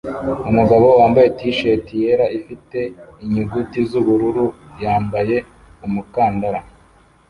Umugabo 0.49 0.85
wambaye 0.99 1.27
t-shati 1.37 1.93
yera 2.03 2.25
ifite 2.39 2.79
inyuguti 3.23 3.79
z'ubururu 3.89 4.45
yambaye 4.83 5.37
umukandara 5.85 6.59